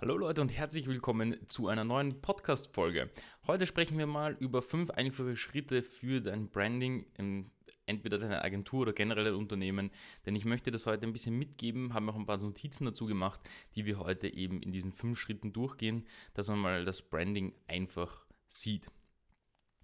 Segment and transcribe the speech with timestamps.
[0.00, 3.10] Hallo Leute und herzlich willkommen zu einer neuen Podcast-Folge.
[3.48, 7.50] Heute sprechen wir mal über fünf einfache Schritte für dein Branding, in
[7.84, 9.90] entweder deine Agentur oder generell dein Unternehmen.
[10.24, 13.40] Denn ich möchte das heute ein bisschen mitgeben, habe auch ein paar Notizen dazu gemacht,
[13.74, 18.24] die wir heute eben in diesen fünf Schritten durchgehen, dass man mal das Branding einfach
[18.46, 18.92] sieht.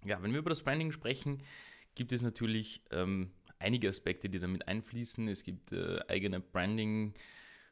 [0.05, 1.43] Ja, wenn wir über das Branding sprechen,
[1.93, 5.27] gibt es natürlich ähm, einige Aspekte, die damit einfließen.
[5.27, 7.15] Es gibt äh, eigene Branding.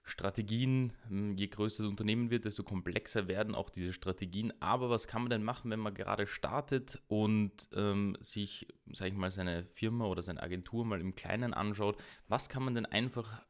[0.05, 4.53] Strategien, hm, je größer das Unternehmen wird, desto komplexer werden auch diese Strategien.
[4.59, 9.17] Aber was kann man denn machen, wenn man gerade startet und ähm, sich, sage ich
[9.17, 12.03] mal, seine Firma oder seine Agentur mal im Kleinen anschaut?
[12.27, 13.45] Was kann man denn einfach,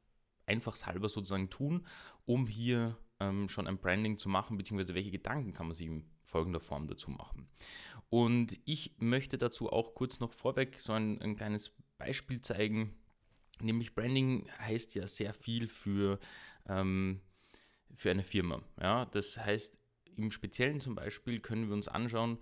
[0.45, 1.87] einfachshalber sozusagen tun,
[2.25, 6.05] um hier ähm, schon ein Branding zu machen, beziehungsweise welche Gedanken kann man sich in
[6.21, 7.49] folgender Form dazu machen?
[8.09, 12.93] Und ich möchte dazu auch kurz noch vorweg so ein, ein kleines Beispiel zeigen,
[13.61, 16.19] Nämlich Branding heißt ja sehr viel für,
[16.67, 17.21] ähm,
[17.95, 18.61] für eine Firma.
[18.81, 19.05] Ja?
[19.05, 19.79] Das heißt,
[20.15, 22.39] im Speziellen zum Beispiel können wir uns anschauen,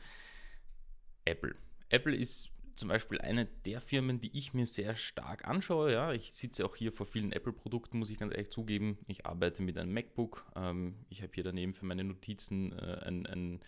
[1.26, 1.56] Apple.
[1.90, 5.92] Apple ist zum Beispiel eine der Firmen, die ich mir sehr stark anschaue.
[5.92, 8.98] Ja, ich sitze auch hier vor vielen Apple-Produkten, muss ich ganz ehrlich zugeben.
[9.08, 10.46] Ich arbeite mit einem MacBook.
[10.56, 13.60] Ähm, ich habe hier daneben für meine Notizen äh, ein, ein,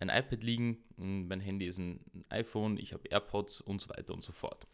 [0.00, 0.78] ein, iPad liegen.
[0.96, 2.78] Mein Handy ist ein iPhone.
[2.78, 4.66] Ich habe AirPods und so weiter und so fort.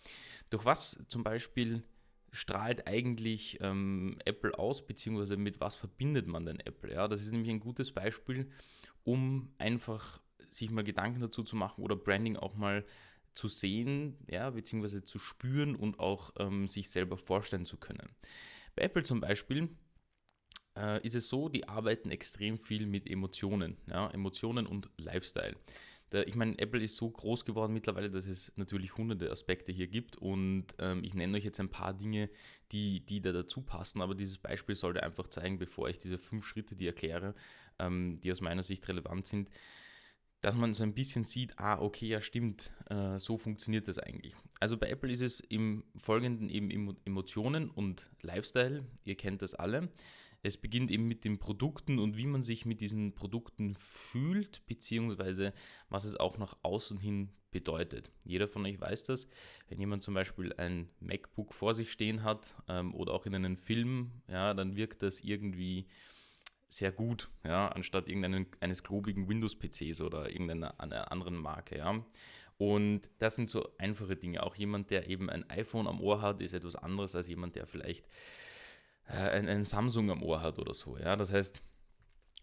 [0.51, 1.83] Durch was zum Beispiel
[2.33, 6.93] strahlt eigentlich ähm, Apple aus, beziehungsweise mit was verbindet man denn Apple?
[6.93, 8.51] Ja, das ist nämlich ein gutes Beispiel,
[9.05, 12.85] um einfach sich mal Gedanken dazu zu machen oder Branding auch mal
[13.35, 18.09] zu sehen, ja, beziehungsweise zu spüren und auch ähm, sich selber vorstellen zu können.
[18.75, 19.69] Bei Apple zum Beispiel
[20.77, 25.57] äh, ist es so, die arbeiten extrem viel mit Emotionen, ja, Emotionen und Lifestyle.
[26.13, 29.89] Der, ich meine, Apple ist so groß geworden mittlerweile, dass es natürlich hunderte Aspekte hier
[29.89, 32.31] gibt und ähm, ich nenne euch jetzt ein paar Dinge,
[32.73, 36.47] die, die da dazu passen, aber dieses Beispiel sollte einfach zeigen, bevor ich diese fünf
[36.47, 37.35] Schritte, die erkläre,
[37.79, 39.51] ähm, die aus meiner Sicht relevant sind,
[40.41, 44.35] dass man so ein bisschen sieht, ah, okay, ja stimmt, äh, so funktioniert das eigentlich.
[44.61, 49.89] Also bei Apple ist es im Folgenden eben Emotionen und Lifestyle, ihr kennt das alle.
[50.43, 55.53] Es beginnt eben mit den Produkten und wie man sich mit diesen Produkten fühlt, beziehungsweise
[55.89, 58.13] was es auch nach außen hin bedeutet.
[58.25, 59.27] Jeder von euch weiß das.
[59.69, 63.57] Wenn jemand zum Beispiel ein MacBook vor sich stehen hat ähm, oder auch in einem
[63.57, 65.87] Film, ja, dann wirkt das irgendwie
[66.69, 72.05] sehr gut, ja, anstatt irgendeines globigen Windows-PCs oder irgendeiner anderen Marke, ja.
[72.59, 74.43] Und das sind so einfache Dinge.
[74.43, 77.67] Auch jemand, der eben ein iPhone am Ohr hat, ist etwas anderes als jemand, der
[77.67, 78.09] vielleicht
[79.09, 80.99] ein, ein, Samsung am Ohr hat oder so.
[80.99, 81.17] Ja?
[81.17, 81.61] Das heißt,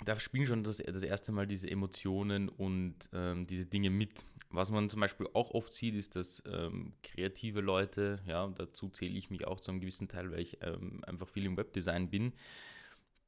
[0.03, 4.25] da spielen schon das, das erste Mal diese Emotionen und ähm, diese Dinge mit.
[4.49, 9.17] Was man zum Beispiel auch oft sieht, ist, dass ähm, kreative Leute, ja, dazu zähle
[9.17, 12.33] ich mich auch zu einem gewissen Teil, weil ich ähm, einfach viel im Webdesign bin,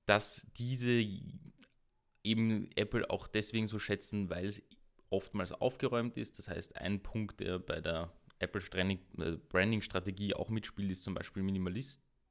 [0.06, 1.06] dass diese
[2.24, 4.62] eben Apple auch deswegen so schätzen, weil es
[5.10, 6.38] oftmals aufgeräumt ist.
[6.38, 11.44] Das heißt, ein Punkt, der bei der Apple äh, Branding-Strategie auch mitspielt, ist zum Beispiel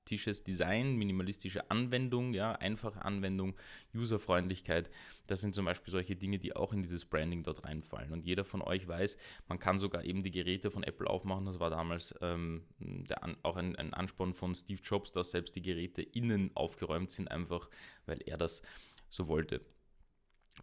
[0.06, 3.56] minimalistisches Design, minimalistische Anwendung, ja, einfache Anwendung,
[3.94, 4.88] Userfreundlichkeit.
[5.26, 8.12] Das sind zum Beispiel solche Dinge, die auch in dieses Branding dort reinfallen.
[8.12, 9.16] Und jeder von euch weiß,
[9.48, 11.46] man kann sogar eben die Geräte von Apple aufmachen.
[11.46, 15.62] Das war damals ähm, der, auch ein, ein Ansporn von Steve Jobs, dass selbst die
[15.62, 17.68] Geräte innen aufgeräumt sind, einfach
[18.06, 18.62] weil er das
[19.08, 19.60] so wollte.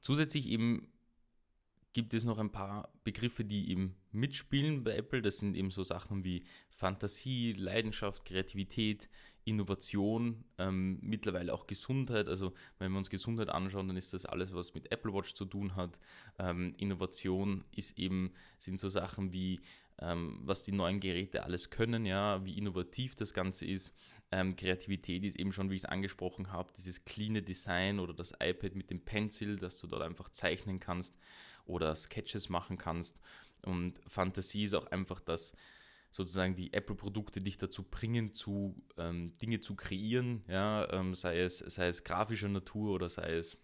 [0.02, 0.88] Zusätzlich eben
[1.94, 5.22] gibt es noch ein paar Begriffe, die eben mitspielen bei Apple.
[5.22, 9.10] Das sind eben so Sachen wie Fantasie, Leidenschaft, Kreativität,
[9.46, 12.28] Innovation, ähm, mittlerweile auch Gesundheit.
[12.28, 15.46] Also wenn wir uns Gesundheit anschauen, dann ist das alles, was mit Apple Watch zu
[15.46, 16.00] tun hat.
[16.40, 19.60] Ähm, Innovation ist eben, sind so Sachen wie
[20.00, 23.96] ähm, was die neuen Geräte alles können, ja, wie innovativ das Ganze ist.
[24.32, 28.34] Ähm, Kreativität ist eben schon, wie ich es angesprochen habe, dieses cleane Design oder das
[28.40, 31.18] iPad mit dem Pencil, dass du dort einfach zeichnen kannst
[31.66, 33.22] oder Sketches machen kannst.
[33.64, 35.56] Und Fantasie ist auch einfach das,
[36.14, 41.58] sozusagen die Apple-Produkte dich dazu bringen, zu ähm, Dinge zu kreieren, ja, ähm, sei, es,
[41.58, 43.58] sei es grafischer Natur oder sei es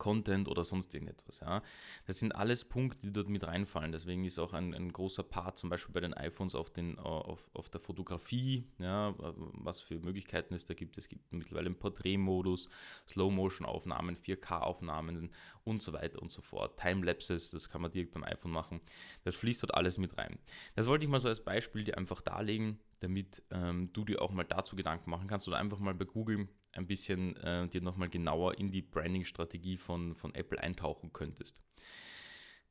[0.00, 1.38] Content oder sonst irgendetwas.
[1.40, 1.62] Ja.
[2.06, 3.92] Das sind alles Punkte, die dort mit reinfallen.
[3.92, 7.50] Deswegen ist auch ein, ein großer Part zum Beispiel bei den iPhones auf, den, auf,
[7.54, 10.98] auf der Fotografie, ja, was für Möglichkeiten es da gibt.
[10.98, 12.68] Es gibt mittlerweile einen Porträtmodus,
[13.08, 15.30] Slow-Motion-Aufnahmen, 4K-Aufnahmen
[15.62, 16.80] und so weiter und so fort.
[16.80, 18.80] Timelapses, das kann man direkt beim iPhone machen.
[19.22, 20.38] Das fließt dort alles mit rein.
[20.74, 24.30] Das wollte ich mal so als Beispiel dir einfach darlegen, damit ähm, du dir auch
[24.30, 28.08] mal dazu Gedanken machen kannst oder einfach mal bei Google ein bisschen äh, dir nochmal
[28.08, 31.60] genauer in die Branding-Strategie von, von Apple eintauchen könntest.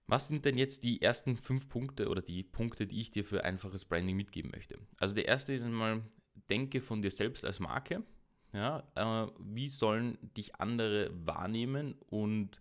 [0.08, 3.44] Was sind denn jetzt die ersten fünf Punkte oder die Punkte, die ich dir für
[3.44, 4.80] einfaches Branding mitgeben möchte?
[4.98, 6.02] Also der erste ist einmal,
[6.50, 8.04] denke von dir selbst als Marke.
[8.52, 12.60] Ja, äh, wie sollen dich andere wahrnehmen und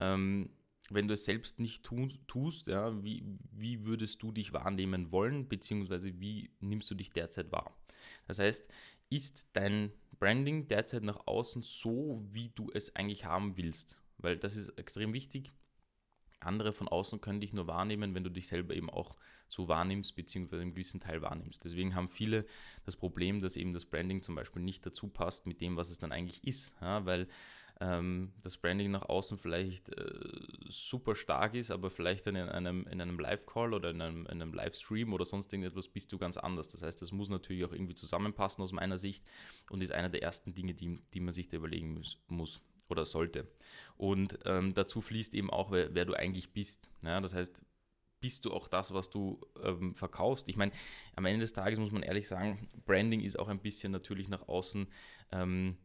[0.00, 0.50] ähm,
[0.90, 5.48] wenn du es selbst nicht tu, tust, ja, wie, wie würdest du dich wahrnehmen wollen,
[5.48, 7.76] beziehungsweise wie nimmst du dich derzeit wahr?
[8.26, 8.68] Das heißt,
[9.10, 13.98] ist dein Branding derzeit nach außen so, wie du es eigentlich haben willst?
[14.18, 15.52] Weil das ist extrem wichtig.
[16.40, 19.16] Andere von außen können dich nur wahrnehmen, wenn du dich selber eben auch
[19.48, 21.64] so wahrnimmst, beziehungsweise einen gewissen Teil wahrnimmst.
[21.64, 22.46] Deswegen haben viele
[22.84, 25.98] das Problem, dass eben das Branding zum Beispiel nicht dazu passt mit dem, was es
[25.98, 26.74] dann eigentlich ist.
[26.80, 27.28] Ja, weil
[27.82, 30.20] ähm, das Branding nach außen vielleicht äh,
[30.68, 34.40] super stark ist, aber vielleicht dann in einem, in einem Live-Call oder in einem, in
[34.40, 36.68] einem Livestream oder sonst irgendetwas bist du ganz anders.
[36.68, 39.24] Das heißt, das muss natürlich auch irgendwie zusammenpassen aus meiner Sicht
[39.68, 43.48] und ist einer der ersten Dinge, die, die man sich da überlegen muss oder sollte.
[43.96, 46.88] Und ähm, dazu fließt eben auch, wer, wer du eigentlich bist.
[47.02, 47.62] Ja, das heißt,
[48.20, 50.48] bist du auch das, was du ähm, verkaufst?
[50.48, 50.70] Ich meine,
[51.16, 54.46] am Ende des Tages muss man ehrlich sagen, Branding ist auch ein bisschen natürlich nach
[54.46, 54.86] außen.
[55.32, 55.76] Ähm,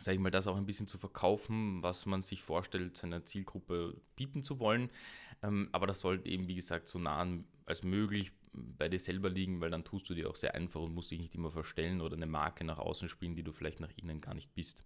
[0.00, 4.00] sage ich mal, das auch ein bisschen zu verkaufen, was man sich vorstellt, seiner Zielgruppe
[4.16, 4.90] bieten zu wollen.
[5.42, 7.26] Ähm, aber das sollte eben, wie gesagt, so nah
[7.66, 10.94] als möglich bei dir selber liegen, weil dann tust du dir auch sehr einfach und
[10.94, 13.90] musst dich nicht immer verstellen oder eine Marke nach außen spielen, die du vielleicht nach
[13.96, 14.84] innen gar nicht bist.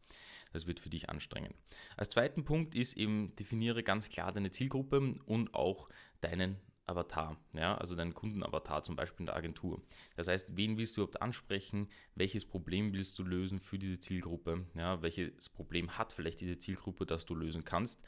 [0.52, 1.54] Das wird für dich anstrengend.
[1.96, 5.88] Als zweiten Punkt ist eben, definiere ganz klar deine Zielgruppe und auch
[6.20, 6.56] deinen
[6.88, 9.82] Avatar, ja, also deinen Kundenavatar zum Beispiel in der Agentur.
[10.16, 11.88] Das heißt, wen willst du überhaupt ansprechen?
[12.14, 14.66] Welches Problem willst du lösen für diese Zielgruppe?
[14.74, 18.02] Ja, welches Problem hat vielleicht diese Zielgruppe, das du lösen kannst?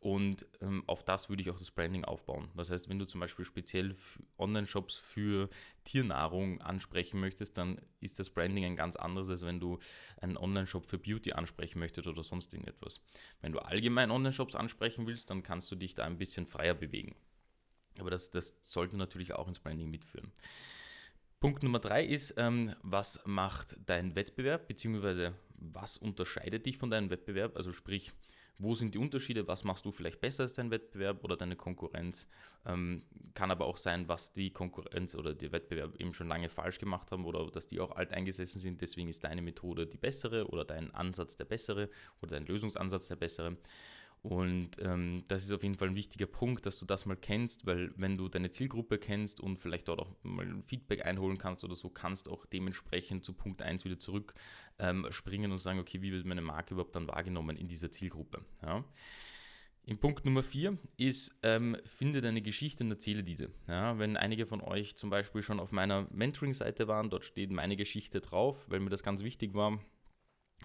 [0.00, 2.50] Und ähm, auf das würde ich auch das Branding aufbauen.
[2.54, 3.94] Das heißt, wenn du zum Beispiel speziell
[4.38, 5.48] Online-Shops für
[5.84, 9.78] Tiernahrung ansprechen möchtest, dann ist das Branding ein ganz anderes, als wenn du
[10.20, 13.00] einen Online-Shop für Beauty ansprechen möchtest oder sonst irgendetwas.
[13.40, 17.14] Wenn du allgemein Online-Shops ansprechen willst, dann kannst du dich da ein bisschen freier bewegen.
[18.00, 20.32] Aber das, das sollte natürlich auch ins Branding mitführen.
[21.40, 27.10] Punkt Nummer drei ist, ähm, was macht dein Wettbewerb, beziehungsweise was unterscheidet dich von deinem
[27.10, 27.56] Wettbewerb?
[27.56, 28.12] Also sprich,
[28.58, 29.48] wo sind die Unterschiede?
[29.48, 32.28] Was machst du vielleicht besser als dein Wettbewerb oder deine Konkurrenz?
[32.64, 33.02] Ähm,
[33.34, 37.10] kann aber auch sein, was die Konkurrenz oder der Wettbewerb eben schon lange falsch gemacht
[37.10, 38.80] haben oder dass die auch alt eingesessen sind.
[38.80, 41.90] Deswegen ist deine Methode die bessere oder dein Ansatz der bessere
[42.22, 43.56] oder dein Lösungsansatz der bessere.
[44.24, 47.66] Und ähm, das ist auf jeden Fall ein wichtiger Punkt, dass du das mal kennst,
[47.66, 51.74] weil wenn du deine Zielgruppe kennst und vielleicht dort auch mal Feedback einholen kannst oder
[51.74, 54.32] so, kannst auch dementsprechend zu Punkt 1 wieder zurück
[54.78, 58.42] ähm, springen und sagen, okay, wie wird meine Marke überhaupt dann wahrgenommen in dieser Zielgruppe?
[58.62, 58.82] Ja?
[59.84, 63.50] In Punkt Nummer 4 ist, ähm, finde deine Geschichte und erzähle diese.
[63.68, 67.76] Ja, wenn einige von euch zum Beispiel schon auf meiner Mentoring-Seite waren, dort steht meine
[67.76, 69.78] Geschichte drauf, weil mir das ganz wichtig war,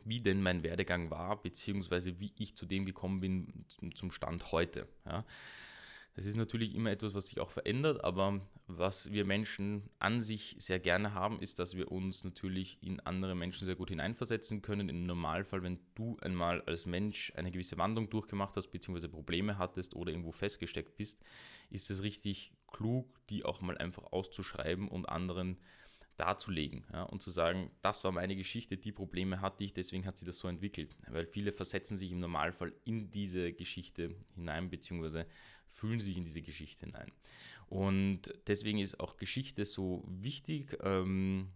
[0.06, 4.88] wie denn mein Werdegang war, beziehungsweise wie ich zu dem gekommen bin zum Stand heute.
[5.06, 5.26] Ja.
[6.16, 10.56] Das ist natürlich immer etwas, was sich auch verändert, aber was wir Menschen an sich
[10.60, 14.90] sehr gerne haben, ist, dass wir uns natürlich in andere Menschen sehr gut hineinversetzen können.
[14.90, 19.96] Im Normalfall, wenn du einmal als Mensch eine gewisse Wandlung durchgemacht hast, beziehungsweise Probleme hattest
[19.96, 21.24] oder irgendwo festgesteckt bist,
[21.70, 25.62] ist es richtig klug, die auch mal einfach auszuschreiben und anderen zu
[26.20, 30.18] darzulegen ja, und zu sagen, das war meine Geschichte, die Probleme hatte ich, deswegen hat
[30.18, 30.96] sie das so entwickelt.
[31.08, 35.26] Weil viele versetzen sich im Normalfall in diese Geschichte hinein, beziehungsweise
[35.72, 37.12] fühlen sich in diese Geschichte hinein.
[37.68, 40.78] Und deswegen ist auch Geschichte so wichtig.
[40.82, 41.52] Ähm,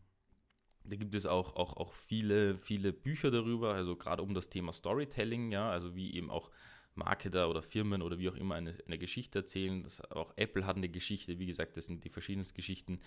[0.86, 4.74] da gibt es auch, auch, auch viele, viele Bücher darüber, also gerade um das Thema
[4.74, 6.52] Storytelling, ja, also wie eben auch
[6.96, 9.84] Marketer oder Firmen oder wie auch immer eine, eine Geschichte erzählen.
[9.84, 13.00] Das, auch Apple hat eine Geschichte, wie gesagt, das sind die verschiedensten Geschichten.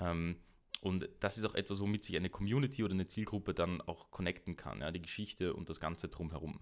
[0.00, 0.36] Ähm,
[0.80, 4.56] und das ist auch etwas, womit sich eine Community oder eine Zielgruppe dann auch connecten
[4.56, 6.60] kann, ja, die Geschichte und das Ganze drumherum.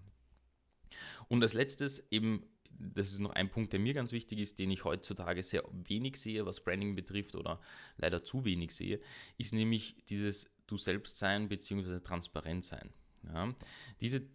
[1.28, 4.70] Und als letztes eben, das ist noch ein Punkt, der mir ganz wichtig ist, den
[4.70, 7.60] ich heutzutage sehr wenig sehe, was Branding betrifft oder
[7.96, 9.00] leider zu wenig sehe,
[9.38, 12.00] ist nämlich dieses Du selbst sein bzw.
[12.00, 12.90] transparent sein.
[13.22, 13.54] Ja.
[14.00, 14.26] Diese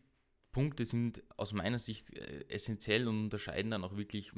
[0.52, 4.32] Punkte sind aus meiner Sicht äh, essentiell und unterscheiden dann auch wirklich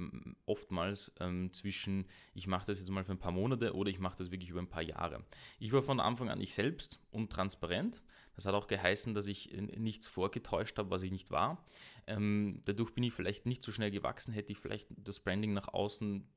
[0.46, 4.18] oftmals ähm, zwischen, ich mache das jetzt mal für ein paar Monate oder ich mache
[4.18, 5.24] das wirklich über ein paar Jahre.
[5.60, 8.02] Ich war von Anfang an ich selbst und transparent.
[8.36, 11.64] Das hat auch geheißen, dass ich nichts vorgetäuscht habe, was ich nicht war.
[12.08, 15.68] Ähm, dadurch bin ich vielleicht nicht so schnell gewachsen, hätte ich vielleicht das Branding nach
[15.68, 16.28] außen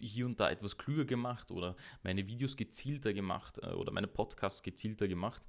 [0.00, 4.62] hier und da etwas klüger gemacht oder meine Videos gezielter gemacht äh, oder meine Podcasts
[4.62, 5.42] gezielter gemacht.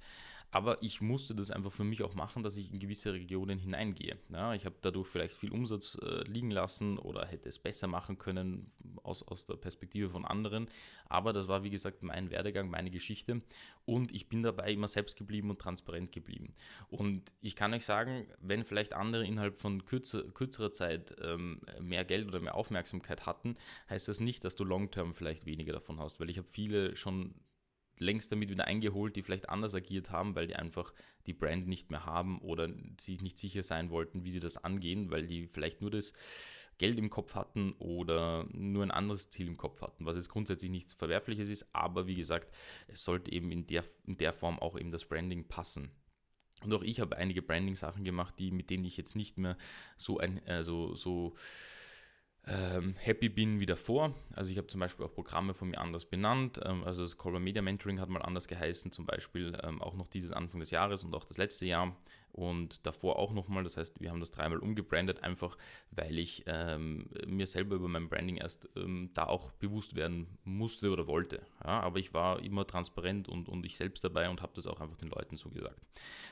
[0.54, 4.16] Aber ich musste das einfach für mich auch machen, dass ich in gewisse Regionen hineingehe.
[4.28, 8.18] Ja, ich habe dadurch vielleicht viel Umsatz äh, liegen lassen oder hätte es besser machen
[8.18, 8.70] können
[9.02, 10.68] aus, aus der Perspektive von anderen.
[11.06, 13.42] Aber das war, wie gesagt, mein Werdegang, meine Geschichte.
[13.84, 16.54] Und ich bin dabei immer selbst geblieben und transparent geblieben.
[16.88, 22.04] Und ich kann euch sagen, wenn vielleicht andere innerhalb von kürzer, kürzerer Zeit ähm, mehr
[22.04, 23.56] Geld oder mehr Aufmerksamkeit hatten,
[23.90, 26.20] heißt das nicht, dass du long-term vielleicht weniger davon hast.
[26.20, 27.34] Weil ich habe viele schon
[27.98, 30.92] längst damit wieder eingeholt, die vielleicht anders agiert haben, weil die einfach
[31.26, 35.10] die Brand nicht mehr haben oder sich nicht sicher sein wollten, wie sie das angehen,
[35.10, 36.12] weil die vielleicht nur das
[36.78, 40.70] Geld im Kopf hatten oder nur ein anderes Ziel im Kopf hatten, was jetzt grundsätzlich
[40.70, 42.52] nichts Verwerfliches ist, aber wie gesagt,
[42.88, 45.90] es sollte eben in der, in der Form auch eben das Branding passen.
[46.62, 49.56] Und auch ich habe einige Branding-Sachen gemacht, die, mit denen ich jetzt nicht mehr
[49.96, 51.34] so ein, also so
[52.46, 54.14] ähm, happy bin wie davor.
[54.34, 56.60] Also ich habe zum Beispiel auch Programme von mir anders benannt.
[56.62, 60.08] Ähm, also das Color Media Mentoring hat mal anders geheißen, zum Beispiel ähm, auch noch
[60.08, 61.96] dieses Anfang des Jahres und auch das letzte Jahr
[62.34, 63.62] und davor auch nochmal.
[63.62, 65.56] Das heißt, wir haben das dreimal umgebrandet, einfach
[65.92, 70.90] weil ich ähm, mir selber über mein Branding erst ähm, da auch bewusst werden musste
[70.90, 71.42] oder wollte.
[71.62, 74.80] Ja, aber ich war immer transparent und, und ich selbst dabei und habe das auch
[74.80, 75.80] einfach den Leuten so gesagt.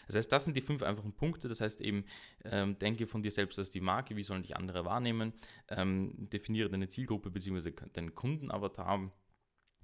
[0.09, 1.49] Das heißt, das sind die fünf einfachen Punkte.
[1.49, 2.05] Das heißt eben,
[2.45, 5.33] ähm, denke von dir selbst als die Marke, wie sollen dich andere wahrnehmen,
[5.69, 7.73] ähm, definiere deine Zielgruppe bzw.
[7.93, 9.13] deinen Kundenavatar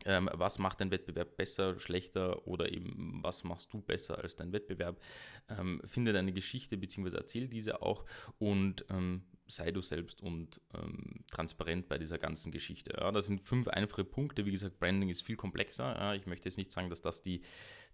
[0.04, 4.52] ähm, was macht dein Wettbewerb besser, schlechter oder eben was machst du besser als dein
[4.52, 5.00] Wettbewerb.
[5.48, 7.16] Ähm, finde deine Geschichte bzw.
[7.16, 8.04] erzähl diese auch
[8.38, 12.92] und ähm, sei du selbst und ähm, transparent bei dieser ganzen Geschichte.
[12.98, 14.44] Ja, das sind fünf einfache Punkte.
[14.44, 15.94] Wie gesagt, Branding ist viel komplexer.
[15.96, 17.40] Ja, ich möchte jetzt nicht sagen, dass das, die,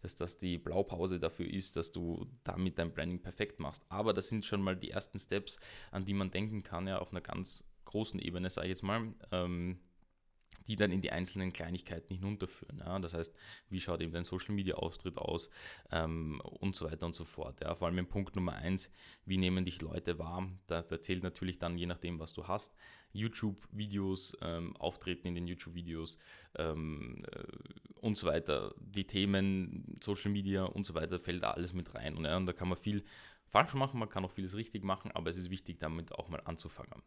[0.01, 3.85] dass das die Blaupause dafür ist, dass du damit dein Branding perfekt machst.
[3.89, 5.59] Aber das sind schon mal die ersten Steps,
[5.93, 9.15] an die man denken kann, ja, auf einer ganz großen Ebene, sage ich jetzt mal.
[10.67, 12.79] Die dann in die einzelnen Kleinigkeiten hinunterführen.
[12.79, 12.99] Ja?
[12.99, 13.35] Das heißt,
[13.69, 15.51] wie schaut eben dein Social Media Auftritt aus
[15.91, 17.61] ähm, und so weiter und so fort.
[17.63, 17.75] Ja?
[17.75, 18.91] Vor allem im Punkt Nummer eins,
[19.25, 20.49] wie nehmen dich Leute wahr?
[20.67, 22.75] Da, da zählt natürlich dann, je nachdem, was du hast,
[23.13, 26.19] YouTube-Videos, ähm, Auftreten in den YouTube-Videos
[26.57, 27.45] ähm, äh,
[28.01, 28.75] und so weiter.
[28.79, 32.17] Die Themen, Social Media und so weiter, fällt da alles mit rein.
[32.17, 33.05] Und, ja, und da kann man viel
[33.47, 36.43] falsch machen, man kann auch vieles richtig machen, aber es ist wichtig, damit auch mal
[36.45, 37.03] anzufangen.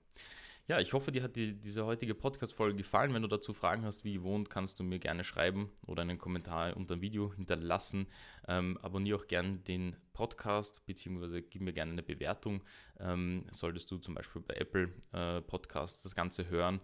[0.69, 3.13] Ja, ich hoffe, dir hat die, diese heutige Podcast-Folge gefallen.
[3.13, 6.75] Wenn du dazu Fragen hast, wie gewohnt, kannst du mir gerne schreiben oder einen Kommentar
[6.75, 8.05] unter dem Video hinterlassen.
[8.49, 12.61] Ähm, abonniere auch gerne den Podcast, beziehungsweise gib mir gerne eine Bewertung.
[12.99, 16.81] Ähm, solltest du zum Beispiel bei Apple äh, Podcasts das Ganze hören,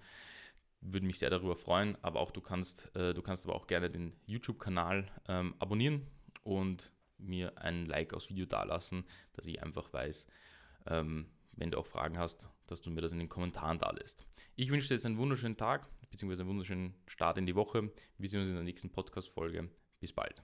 [0.80, 1.98] würde mich sehr darüber freuen.
[2.04, 6.08] Aber auch du kannst, äh, du kannst aber auch gerne den YouTube-Kanal ähm, abonnieren
[6.44, 10.28] und mir ein Like aufs Video dalassen, dass ich einfach weiß,
[10.88, 11.26] ähm,
[11.56, 14.26] wenn du auch Fragen hast, dass du mir das in den Kommentaren da lässt.
[14.56, 17.92] Ich wünsche dir jetzt einen wunderschönen Tag, beziehungsweise einen wunderschönen Start in die Woche.
[18.18, 19.70] Wir sehen uns in der nächsten Podcast-Folge.
[20.00, 20.44] Bis bald.